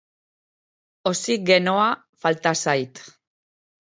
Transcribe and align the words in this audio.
Oxigenoa 1.09 1.89
falta 2.23 2.55
zait. 2.63 2.93